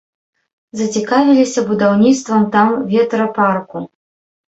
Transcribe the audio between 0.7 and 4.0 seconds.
Зацікавіліся будаўніцтвам там ветрапарку.